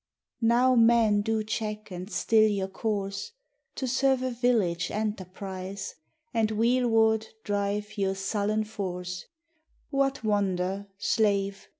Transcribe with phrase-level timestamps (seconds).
[0.41, 3.33] Now men do check and still your course
[3.75, 5.93] To serve a village enterprise,
[6.33, 9.25] And wheelward drive your sullen force,
[9.91, 11.67] What wonder, slave!